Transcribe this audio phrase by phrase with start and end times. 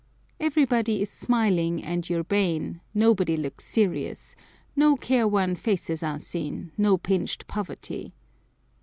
[0.39, 4.35] Everybody is smiling and urbane, nobody looks serious;
[4.75, 8.11] no careworn faces are seen, no pinched poverty.